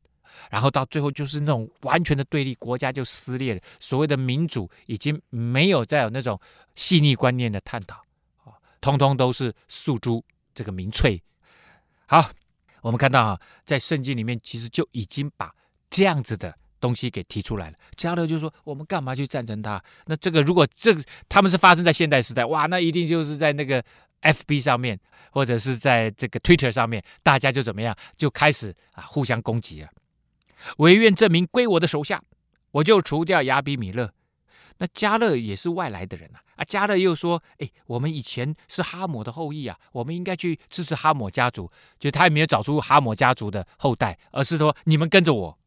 [0.51, 3.61] 然后到最后就是那种完全的对立，国家就撕裂了。
[3.81, 6.39] 所谓的民主已经没有再有那种
[6.77, 8.03] 细腻观念的探讨，
[8.85, 10.23] 通通都是诉诸
[10.55, 11.19] 这个民粹。
[12.05, 12.31] 好，
[12.83, 15.51] 我们看到啊，在圣经里面其实就已经把
[15.89, 17.79] 这样子的东西给提出来了。
[17.97, 19.83] 加勒就说：“我们干嘛去赞成他？
[20.05, 23.83] 那这个如果这个他们是发生在现代时代，哇，那一定就是在那个
[24.21, 29.89] FB 上面，或者是在这个 Twitter 上面，大家就怎么样，就开始啊互相攻击了。”
[30.77, 32.23] 惟愿这民归我的手下，
[32.73, 34.13] 我就除掉亚比米勒。
[34.85, 45.59] 那迦勒也是外来的人啊，啊，加勒又说：“哎，我们以前是哈姆的后裔啊，我们应该去支持哈姆家族。”就他也没有找出哈姆家族的后代，而是说：“你们跟着我。”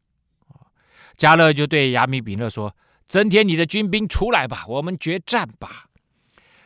[1.18, 2.76] 加勒就对亚米比勒说
[3.08, 5.86] ：“增添你的军兵出来吧，我们决战吧。”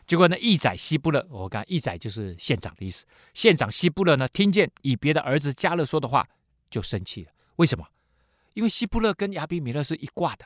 [0.07, 3.07] 结果呢，义宰西布勒，我看义宰就是县长的意思。
[3.33, 6.29] 县长西布勒呢，听见以别的儿子加勒说的话，
[6.69, 7.31] 就生气了。
[7.57, 7.87] 为什么？
[8.53, 10.45] 因为西布勒跟亚比米勒是一挂的，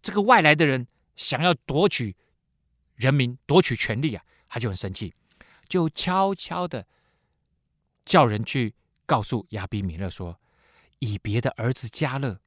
[0.00, 0.86] 这个外来的人
[1.18, 2.16] 想要夺取
[2.94, 5.12] 人民、夺取权力啊，他就很生气，
[5.68, 6.86] 就悄悄的
[8.06, 8.72] 叫人去
[9.04, 10.40] 告诉亚比米勒说，
[11.00, 12.40] 以别的儿子迦勒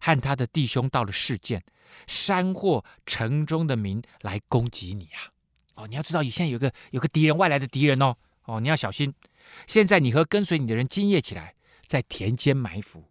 [0.00, 1.64] 和他的弟兄到了示剑，
[2.06, 5.30] 煽惑城中的民来攻击你啊！
[5.76, 9.14] 哦，你要知道，现在有个有个敌人，外来的敌人哦，哦，你要小心。
[9.66, 11.54] 现在你和跟随你的人今夜起来，
[11.86, 13.04] 在田间埋伏，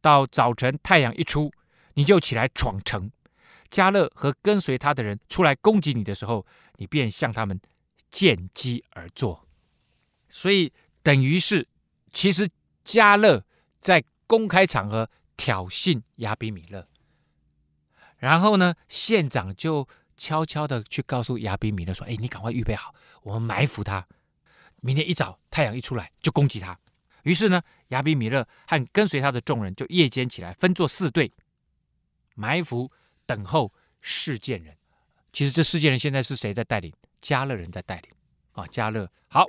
[0.00, 1.52] 到早晨太阳一出，
[1.94, 3.10] 你就起来闯城。
[3.72, 7.60] 加勒和跟随他的人出来攻击你的时候，你便向他们
[8.12, 9.44] 见机而作。
[10.28, 11.66] 所以等于是，
[12.12, 12.48] 其实
[12.84, 13.44] 加勒
[13.80, 16.86] 在公开场合挑衅亚比米勒，
[18.18, 19.88] 然后呢，县长就。
[20.18, 24.06] 悄悄的去告诉亚比米勒说：“哎，你赶快预备好，我们埋伏他。
[24.80, 26.78] 明天一早太阳一出来就攻击他。”
[27.24, 31.32] 于是呢，亚比米勒和跟随他的众人就夜间起来，分作四队，
[32.36, 32.92] 埋伏
[33.32, 34.76] 等候事件人。
[35.32, 36.92] 其实这事件人现在是谁在带领？
[37.22, 38.10] 加勒人在带领
[38.52, 38.66] 啊。
[38.66, 39.46] 加勒好，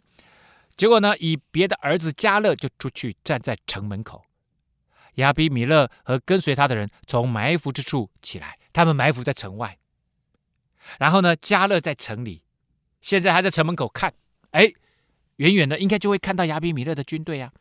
[0.77, 4.23] 结果呢，以别的儿子加勒就出去站在城门口。
[5.15, 9.77] 亚比米勒和跟随他的人从埋伏之处起来，他们埋伏在城外。
[10.97, 12.43] 然后呢，加勒在城里，
[13.01, 14.13] 现在还在城门口看，
[14.51, 14.71] 哎，
[15.35, 17.51] 远远的应该就会看到亚比米勒的军队啊。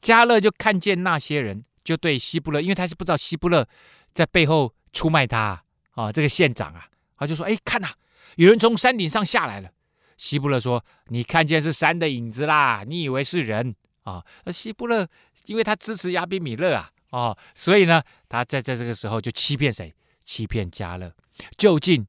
[0.00, 3.66] 加勒就看见那些人，就对希布勒，因为他是不知道希布勒
[4.14, 5.63] 在背后出卖他
[5.94, 7.88] 啊，这个县长啊，他就说：“哎，看呐、
[8.36, 9.70] 有人从山顶上下来了。”
[10.16, 15.08] 西布勒说：“你看见是山的影子啦，你以为是人啊？”而西布勒
[15.46, 19.92] 因为他支持亚比米勒啊，哦，所以呢，他在在这个时候就欺骗谁？
[20.24, 21.12] 欺骗加勒，
[21.56, 22.06] 究竟。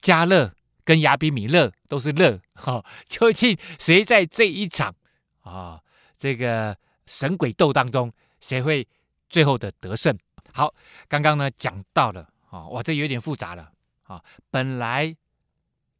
[0.00, 0.52] 加勒
[0.84, 4.94] 跟亚比米勒都是勒，哈、哦，究竟谁在这一场
[5.42, 5.80] 啊、
[6.16, 8.86] 这个神鬼斗当中，谁会
[9.28, 10.16] 最后的得胜？
[10.52, 10.72] 好，
[11.08, 13.72] 刚刚呢讲到了哦，哇，这有点复杂了
[14.04, 15.16] 啊、本来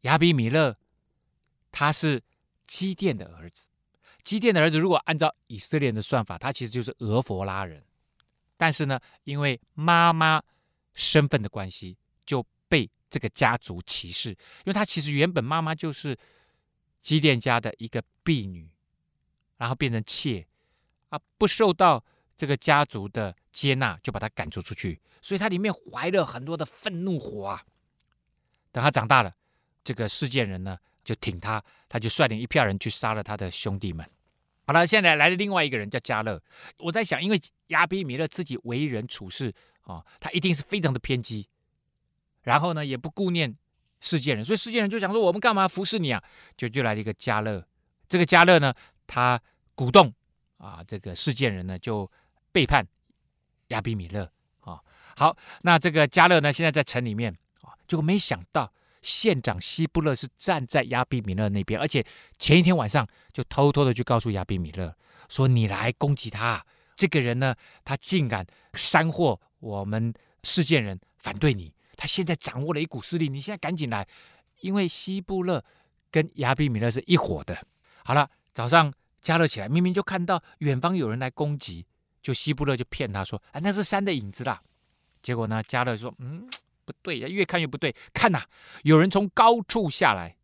[0.03, 0.77] 亚比米勒
[1.71, 2.23] 他是
[2.67, 3.67] 基甸的儿子，
[4.25, 7.85] 基甸的儿子如果按照以色列人的算法，他其实就是俄弗拉人，
[8.57, 10.43] 但是呢，因为妈妈
[10.95, 12.91] 身份的关系，就被。
[13.11, 16.15] 这个家族歧视，因为他其实原本妈妈就是
[17.01, 18.71] 基甸家的一个婢女，
[19.57, 20.47] 然后变成妾
[21.09, 22.05] 啊，不受到
[22.37, 23.35] 这个家族的
[23.67, 27.65] 接纳，就把他赶逐出去，所以他里面怀了很多的愤怒火啊。
[28.71, 29.35] 等他长大了，
[29.83, 34.09] 这个示剑人呢就挺他，他就率领一票人去杀了他的兄弟们。
[34.67, 36.41] 好了，现在来了另外一个人叫加勒，
[36.79, 41.49] 我在想，因为亚比米勒自己为人处事啊、哦，他一定是非常的偏激。
[42.43, 43.57] 然后呢，也不顾念
[44.01, 46.23] 世界人，所以世界人就想说：“我们干嘛服侍你啊？”
[46.57, 47.67] 就就来了一个加勒，
[48.09, 48.73] 这个加勒呢，
[49.07, 49.41] 他
[49.75, 50.15] 鼓动
[50.59, 52.09] 啊，这个世界人呢就
[52.53, 52.87] 背叛
[53.69, 54.81] 亚比米勒啊。
[55.17, 62.05] 好，那这个加勒呢，现在在城里面啊，结果没想到县长希布勒是站在亚比米勒那边，而且
[62.39, 64.95] 前一天晚上就偷偷的去告诉亚比米勒
[65.29, 66.65] 说：“你来攻击他，
[66.97, 67.55] 这个人呢，
[67.85, 74.07] 他竟敢煽惑我们示剑人反对你。”他现在掌握了一股势力，你现在赶紧来，
[74.61, 75.65] 因为希布勒
[76.13, 77.59] 跟亚比米勒是一伙的。
[78.05, 81.85] 好了，早上加勒起来，明明就看到远方有人来攻击，
[82.23, 84.63] 就希布勒就骗他说：“哎，那是山的影子啦。”
[85.23, 86.49] 结果呢，加勒说：“嗯，
[86.85, 87.95] 不对呀，越看越不对。
[88.13, 88.45] 看呐，
[88.83, 90.37] 有人从高处下来，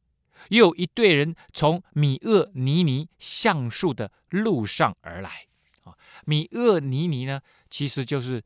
[0.51, 5.47] 又有一队人从米厄尼尼橡树的路上而来。
[5.85, 8.43] 啊，米厄尼尼呢，其实就是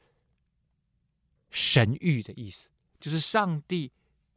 [1.50, 2.68] 神谕的意思。”
[3.00, 3.92] 就是上帝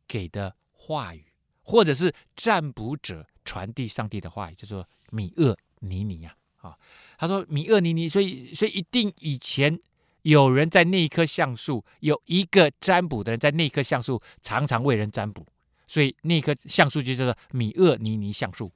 [0.08, 6.30] 给的话语，或者是占卜者传递上帝的话语，叫做米厄尼尼呀。
[6.30, 6.78] 啊，啊
[7.18, 9.80] 他说米厄尼尼，所以所以一定以前
[10.22, 15.46] 有人在那一棵橡树，有一个占卜的人在那一棵橡树常常为人占卜，
[15.88, 18.72] 所以那棵橡树就叫做米厄尼尼橡树。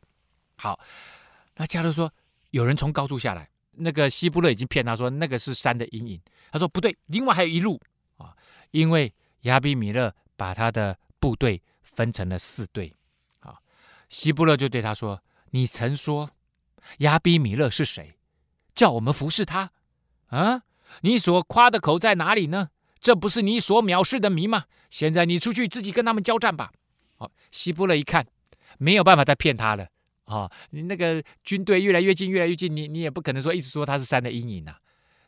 [0.58, 0.80] 好，
[1.56, 2.12] 那迦勒说
[2.52, 6.22] 有人从高处下来，那个希布勒已经骗他说那个是山的阴影，
[6.52, 7.80] 他说不对，另外还有一路
[8.18, 8.36] 啊，
[8.72, 9.14] 因为。
[9.46, 12.92] 亚比米勒把他的部队分成了四队，
[13.42, 13.60] 啊，
[14.10, 15.22] 西布勒就对他说
[15.54, 16.28] ：“你曾说
[17.00, 18.18] 亚比米勒是谁？
[18.74, 19.72] 叫我们服侍他？
[20.28, 20.64] 啊，
[21.02, 22.70] 你所夸的口在哪里呢？
[23.00, 24.66] 这不是你所藐视的民吗？
[24.90, 26.72] 现在你出去自己跟他们交战吧。”
[27.18, 28.26] 好，西布勒一看
[28.78, 29.88] 没有办法再骗他了，
[30.26, 34.78] 啊，你那个军队越来越近，越来越近，你你也不可能说一直说他是山的阴影啊。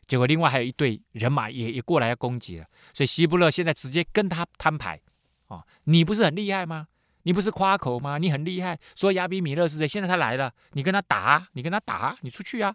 [0.06, 5.00] 结果，另外还有一队人马也也过来要攻击了，所以西布勒现在直接跟他摊牌，
[5.46, 6.88] 哦，你不是很厉害吗？
[7.28, 8.16] 你不是夸口吗？
[8.16, 9.86] 你很厉害，说亚比米勒是谁？
[9.86, 12.74] 现在他来了，你跟他打，你跟他打，你出去啊！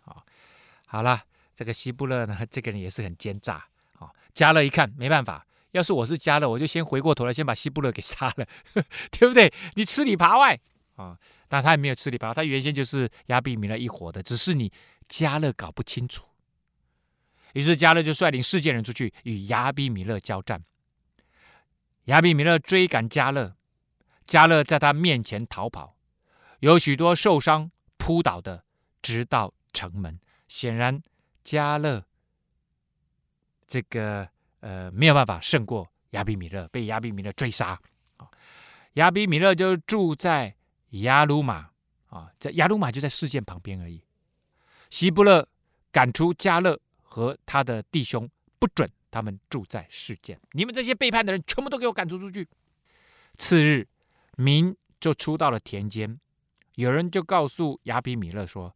[0.00, 0.26] 好，
[0.86, 1.22] 好了，
[1.54, 3.64] 这个希布勒呢， 这个人也是很奸诈。
[4.00, 8.44] 啊，加勒一看没办法，要是我是加勒，我就先回过头来，先把希布勒给杀了，
[9.12, 9.52] 对不对？
[9.76, 10.58] 你吃里扒外
[10.96, 11.16] 啊！
[11.46, 14.72] 但他也没有吃里扒外，他原先就是亚比米勒一伙的，只是你
[15.08, 16.24] 加勒搞不清楚。
[17.52, 20.60] 于是加勒就率领世界人出去与亚比米勒交战。
[22.04, 23.56] 亚比米勒追赶迦勒，
[24.26, 25.96] 迦勒在他面前逃跑，
[26.60, 28.64] 有许多受伤扑倒的，
[29.00, 30.18] 直到城门。
[30.46, 31.02] 显然
[31.42, 32.04] 迦勒
[33.66, 34.28] 这个
[34.60, 37.80] 呃没有办法胜过亚比米勒，被亚比米勒追杀。
[38.18, 38.28] 啊，
[38.94, 40.54] 亚比米勒就住在
[40.90, 41.70] 亚鲁玛
[42.10, 44.04] 啊，在亚鲁玛就在事件旁边而已。
[44.90, 45.48] 希布勒
[45.90, 48.88] 赶出迦勒和他的弟兄，不准。
[49.14, 52.48] 他们住在示剑，你们这些背叛的人，全部都给我赶出出去。
[53.38, 53.86] 次日，
[54.36, 56.18] 民就出到了田间，
[56.74, 58.74] 有人就告诉亚比米勒说，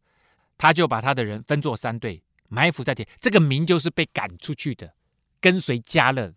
[0.57, 3.05] 他就把他的人分作三队，埋伏在田。
[3.19, 4.93] 这个民就是被赶出去的，
[5.41, 6.33] 跟随加勒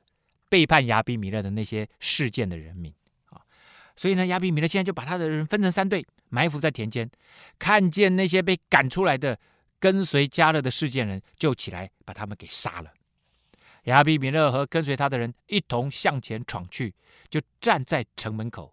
[0.49, 2.93] 背叛亚比米勒的那些事件的人民。
[3.95, 7.09] 所以呢，亚比米勒现在就把他的人分成三队，埋伏在田间，
[7.57, 9.39] 看见那些被赶出来的
[9.79, 12.93] 跟随加勒的事件人，就起来把他们给杀了。
[13.85, 16.95] 亚比米勒和跟随他的人一同向前闯去，
[17.29, 18.73] 就站在城门口。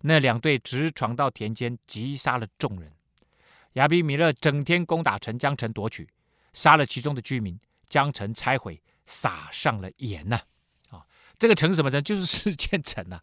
[0.00, 2.92] 那两队直闯到田间，击杀了众人。
[3.74, 6.08] 亚比米勒整天攻打城，将城夺取，
[6.52, 10.40] 杀了其中的居民，将城拆毁，撒上了盐呐。
[10.90, 11.06] 啊，
[11.38, 12.02] 这个城什么城？
[12.04, 13.20] 就是示剑城呐。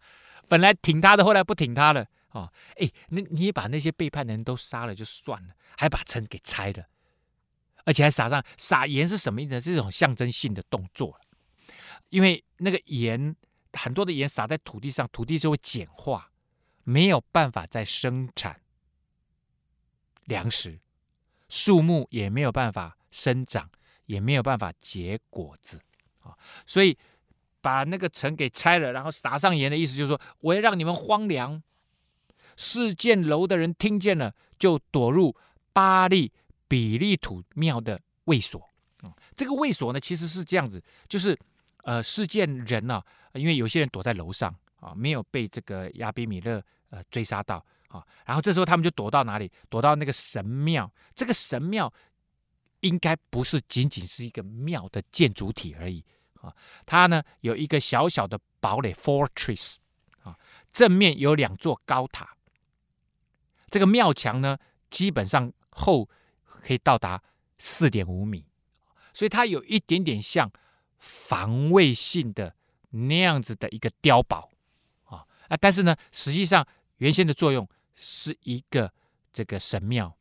[0.47, 2.07] 本来挺他的，后来不挺他了。
[2.29, 6.85] 啊，哎，你你把那些背叛的人都杀了就算了，还把城给拆了。
[7.85, 9.59] 而且还撒上撒盐是什么意思？
[9.61, 11.19] 这种象征性的动作，
[12.09, 13.35] 因为那个盐
[13.73, 16.31] 很多的盐撒在土地上，土地就会碱化，
[16.83, 18.61] 没有办法再生产
[20.25, 20.79] 粮食，
[21.49, 23.69] 树木也没有办法生长，
[24.05, 25.81] 也没有办法结果子
[26.21, 26.35] 啊。
[26.65, 26.97] 所以
[27.61, 31.61] 把那个城给拆了，然后撒上盐的意思就是说，我要让你们荒凉。
[32.61, 35.33] 示剑楼的人听见了，就躲入
[35.71, 36.33] 巴力。
[36.69, 38.61] 比利土庙的卫所，
[39.01, 41.37] 啊，这个卫所呢，其实是这样子，就是
[41.83, 43.03] 呃，事件人呢、啊，
[43.33, 49.51] 因为有些人躲在楼上啊，没有被这个亚比米勒呃追杀到啊，然后这时候他们就躲到哪里？
[49.67, 50.89] 躲到那个神庙。
[51.15, 51.91] 这个神庙
[52.81, 56.05] 应该不是仅仅是一个庙的建筑体而已
[56.35, 56.55] 啊，
[56.85, 59.77] 它呢有一个小小的堡垒 （fortress）
[60.21, 60.37] 啊，
[60.71, 62.37] 正面有两座高塔。
[63.71, 64.55] 这个庙墙呢，
[64.91, 66.07] 基本上厚。
[66.61, 67.21] 可以到达
[67.57, 68.45] 四点五米，
[69.13, 70.51] 所以它有一点点像
[70.97, 72.53] 防卫性的
[72.91, 74.49] 那样子的一个碉堡
[75.05, 75.57] 啊啊！
[75.59, 76.65] 但是呢，实际上
[76.97, 78.91] 原先的作用是一个
[79.31, 80.15] 这个神庙。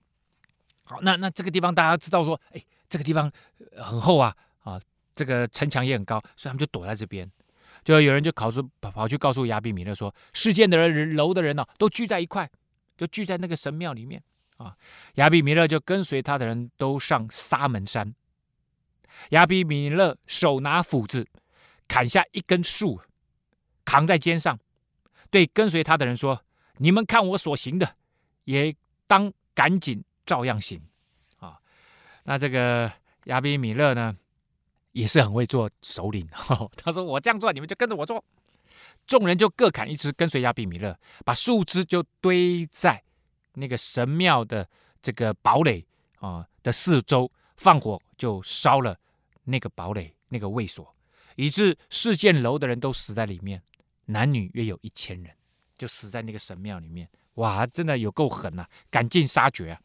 [0.85, 3.31] 好，那那这个地方大家知道说，哎，这个地方
[3.77, 4.81] 很厚啊啊，
[5.15, 7.31] 这个城墙也很高，所以他们就躲在这边。
[7.85, 12.51] 就有人就跑出跑跑去告诉亚比米勒说，事件的人楼的人呢、都聚在一块，
[12.97, 14.23] 就聚在那个神庙里面。
[14.59, 14.77] 啊，
[15.15, 18.15] 亚比米勒就跟随他的人都上沙门山。
[19.31, 21.27] 亚比米勒手拿斧子，
[21.89, 23.01] 砍下一根树，
[23.85, 24.59] 扛在肩上，
[25.31, 26.45] 对跟随他的人说
[26.79, 27.97] ：“你们看我所行的，
[28.45, 28.75] 也
[29.07, 30.81] 当赶紧照样行。”
[31.39, 31.59] 啊，
[32.25, 32.93] 那这个
[33.25, 34.17] 亚比米勒呢，
[34.93, 36.29] 也是很会做首领。
[36.77, 38.25] 他说：“我这样做，你们就跟着我做。”
[39.07, 43.03] 众人就各砍一枝，跟随亚比米勒，把树枝就堆在。
[43.59, 44.69] 那个神庙的
[45.03, 45.85] 这个堡垒
[46.21, 48.99] 啊的四周，放火就烧了
[49.45, 50.95] 那个堡垒那个卫所，
[51.37, 53.63] 以致示剑楼的人都死在里面，
[54.07, 55.35] 男女约有一千人，
[55.77, 57.09] 就死在那个神庙里面。
[57.35, 59.81] 哇，真的有够狠呐、啊，赶尽杀绝啊！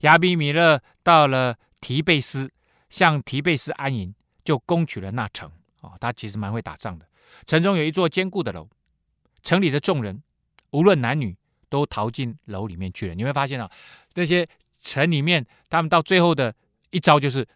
[0.00, 2.52] 亚比米勒到了提贝斯，
[2.90, 5.50] 向提贝斯安营，就攻取了那城。
[5.80, 7.06] 哦，他其实蛮会打仗的。
[7.46, 8.68] 城中有一座坚固的楼，
[9.42, 10.22] 城里的众人
[10.70, 11.36] 无论男女。
[11.72, 13.14] 都逃进楼里面去了。
[13.14, 13.70] 你会发现啊，
[14.12, 14.46] 那些
[14.82, 16.54] 城里面，他们到最后的
[16.90, 17.48] 一招就是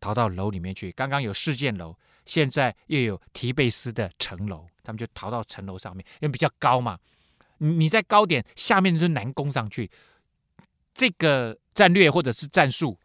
[0.00, 0.90] 逃到楼里面去。
[0.92, 6.98] 刚刚有事件楼，现在又有提贝斯的城楼，他们就逃到城楼上面，因为比较高嘛。
[7.58, 9.90] 你你在高点下面就难攻上去。
[10.94, 12.98] 这个战略或者是战术，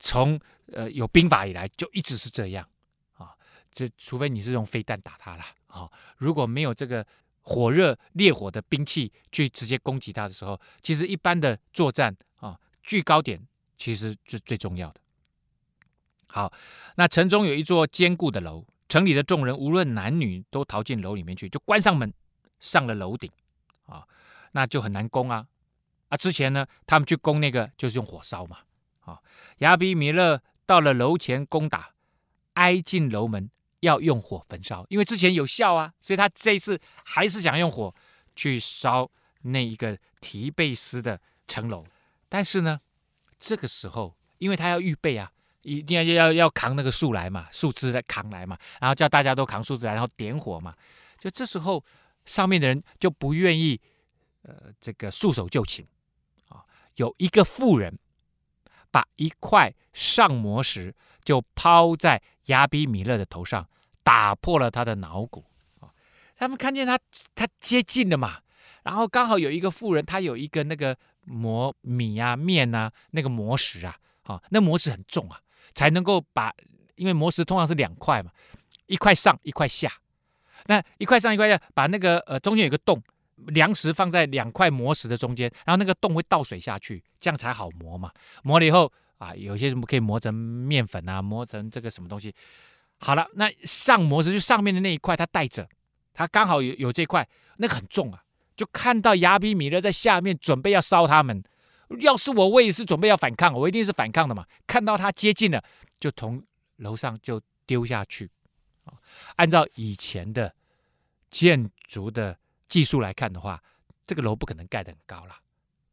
[0.00, 0.40] 从
[0.72, 2.68] 呃有兵法以来就一直是这样
[3.16, 3.30] 啊。
[3.72, 7.06] 这除非你是用飞弹打他了啊，如果没有这个。
[7.44, 15.00] 火热烈火的兵器去直接攻击他的时候，其实一般的作战啊，居高点其实是最重要的。
[16.26, 16.52] 好，
[16.96, 22.12] 那城中有一座坚固的楼，城里的众人无论男女都逃进楼里面去，就关上门，
[22.60, 23.30] 上了楼顶
[23.86, 24.04] 啊，
[24.52, 25.46] 那就很难攻啊
[26.08, 26.16] 啊！
[26.16, 28.58] 之前呢，他们去攻那个就是用火烧嘛
[29.00, 29.20] 啊。
[29.58, 31.90] 亚比米勒到了楼前攻打，
[32.54, 33.50] 挨进楼门
[33.84, 37.94] 要用火焚烧，因为之前有效啊，所以他这一次还是想用火
[38.34, 39.08] 去烧
[39.42, 41.86] 那一个提贝斯的城楼。
[42.28, 42.80] 但是呢，
[43.38, 45.30] 这个时候因为他要预备啊。
[45.66, 50.76] 一定要要要扛那个树来嘛，树枝来扛来嘛，然后叫大家都扛树枝来，然后点火嘛。
[51.18, 51.82] 就这时候，
[52.26, 53.80] 上面的人就不愿意，
[54.42, 55.86] 呃，这个束手就擒
[56.50, 56.60] 啊。
[56.96, 57.98] 有一个妇人
[58.90, 63.68] 把一块上磨石就抛在亚比米勒的头上，
[64.02, 65.44] 打破了他的脑骨
[65.80, 65.88] 啊。
[66.36, 66.98] 他们看见他
[67.34, 68.38] 他接近了嘛，
[68.82, 75.40] 然后刚好有一个妇人，他有一个那个磨米啊面啊那个磨石啊，啊，那磨石很重啊。
[75.72, 76.54] 才能够把，
[76.94, 78.30] 因为磨石通常是两块嘛，
[78.86, 79.90] 一块上一块下，
[80.66, 83.02] 那一块上一块下，把那个呃中间有个洞，
[83.46, 88.12] 粮食放在两块磨石的中间，然后那个洞会倒水下去，这样才好磨嘛。
[88.44, 92.34] 磨了以后啊，有些什么可以磨成面粉啊，磨成这个什么东西。
[92.98, 95.68] 好了，那上磨石就上面的那一块，他带着，
[96.12, 98.22] 他刚好有有这块，那很重啊，
[98.56, 101.42] 就看到亚比米勒在下面准备要烧他们。
[102.00, 104.44] 要是我，我也是准备要反抗，我一定是反抗的嘛。
[104.66, 105.62] 看到他接近了，
[106.00, 106.42] 就从
[106.76, 108.30] 楼上就丢下去。
[109.36, 110.52] 按照以前的
[111.30, 112.36] 建筑的
[112.68, 113.62] 技术来看的话，
[114.06, 115.36] 这个楼不可能盖得很高了。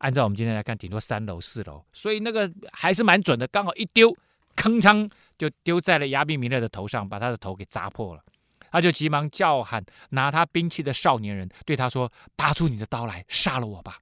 [0.02, 3.48] 按照我们今天来看，顶多三楼、四楼，所以那个还是蛮准的。
[3.48, 4.12] 刚好一丢，
[4.56, 8.24] 铿锵就丢在了亚比米勒的头上，把他的头给砸破了。
[8.72, 14.00] 他就急忙叫喊拿他兵器的少年人，对他说：“拔出你的刀来，杀了我吧。”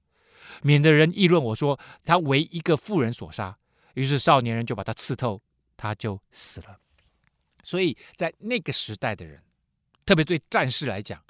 [0.62, 3.56] 免得人议论我说他为一个妇人所杀，
[3.94, 5.42] 于是少年人就把他刺透，
[5.76, 6.78] 他就死了。
[7.62, 9.42] 所以在那个时代的人，
[10.06, 11.22] 特别对战士来讲，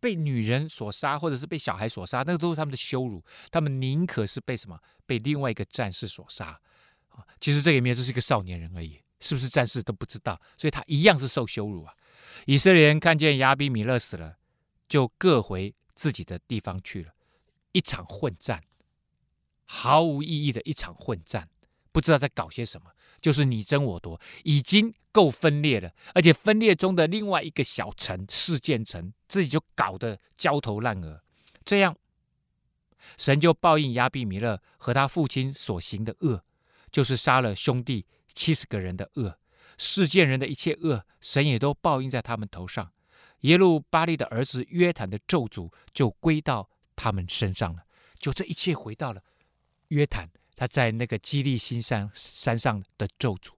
[0.00, 3.24] 被女人所杀或者是被小孩所杀，那个都是他们的羞辱。
[3.50, 4.78] 他们宁可是被什么？
[5.06, 6.60] 被另外一个战士所杀
[7.08, 7.24] 啊！
[7.40, 11.94] 其实这里面就是一个少年人而已，是不是战士都不知道，所以他一样是受羞辱啊。
[12.46, 14.36] 以色列人看见亚比米勒死了，
[14.88, 17.12] 就各回自己的地方去了。
[17.72, 18.62] 一场混战，
[19.64, 21.48] 毫无意义的一场混战，
[21.90, 22.90] 不知道在搞些什么，
[23.20, 25.90] 就是你争我夺，已经够分裂了。
[26.14, 31.20] 而且分裂中的另外一个小城示剑城，自己就搞得焦头烂额。
[31.64, 31.96] 这样，
[33.16, 36.44] 神就报应亚比米勒和他父亲所行的恶，
[36.92, 39.38] 就是杀了兄弟七十个人的恶，
[39.76, 42.92] 示剑人的一切恶，神也都报应在他们头上。
[43.40, 46.68] 耶路巴力的儿子约坦的咒诅就归到。
[47.00, 47.84] 他们身上了，
[48.18, 49.22] 就这一切回到了
[49.94, 53.52] 约坦，他在那个基利心山山上的咒诅。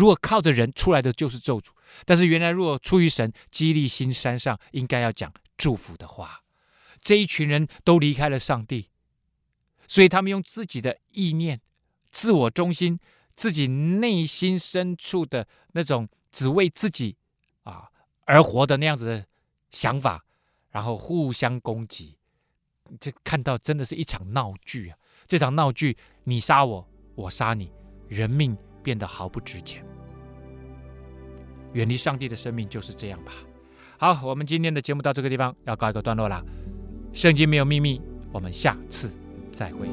[0.00, 1.66] 如果靠着人出来的就是咒诅，
[2.06, 6.42] 但是原来如果出于神，激励心山上应该要讲祝福的话。
[7.02, 8.88] 这一群人都离开了上帝，
[9.86, 11.60] 所以他们用自己的意念、
[12.10, 12.98] 自我中心、
[13.36, 17.18] 自己内心深处的那种只为自己
[17.64, 17.90] 啊
[18.24, 19.26] 而活的那样子的
[19.70, 20.24] 想法，
[20.70, 22.16] 然后互相攻击。
[22.98, 24.96] 这看到真的是一场闹剧啊！
[25.26, 25.94] 这场闹剧，
[26.24, 27.70] 你杀我，我杀你，
[28.08, 29.84] 人命变得毫不值钱。
[31.72, 33.32] 远离上帝的生命就是这样吧。
[33.98, 36.42] 好，我们今天的节目到这个地方要告一个段落了。
[37.12, 38.00] 圣经没有秘密，
[38.32, 39.10] 我们下次
[39.52, 39.88] 再会。